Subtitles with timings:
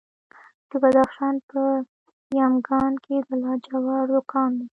[0.69, 1.61] د بدخشان په
[2.39, 4.65] یمګان کې د لاجوردو کان دی.